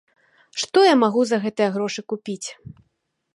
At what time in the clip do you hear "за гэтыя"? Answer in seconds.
1.31-1.69